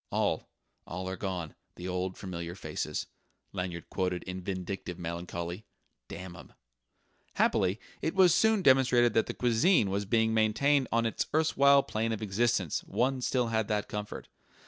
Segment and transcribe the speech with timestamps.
[0.09, 0.49] "'All,
[0.87, 3.05] all are gone, the old familiar faces,'"
[3.53, 5.63] Lanyard quoted in vindictive melancholy
[6.07, 6.53] "damn 'em!"
[7.35, 12.11] Happily, it was soon demonstrated that the cuisine was being maintained on its erstwhile plane
[12.11, 14.27] of excellence: one still had that comfort....